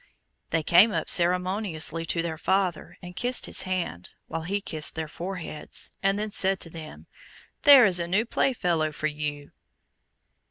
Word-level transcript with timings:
They 0.49 0.63
came 0.63 0.91
up 0.91 1.11
ceremoniously 1.11 2.07
to 2.07 2.23
their 2.23 2.39
father 2.39 2.97
and 3.03 3.15
kissed 3.15 3.45
his 3.45 3.61
hand, 3.69 4.09
while 4.25 4.41
he 4.41 4.59
kissed 4.59 4.95
their 4.95 5.07
foreheads, 5.07 5.91
and 6.01 6.17
then 6.17 6.31
said 6.31 6.59
to 6.61 6.71
them, 6.71 7.05
"There 7.61 7.85
is 7.85 7.99
a 7.99 8.07
new 8.07 8.25
play 8.25 8.53
fellow 8.53 8.91
for 8.91 9.05
you." 9.05 9.51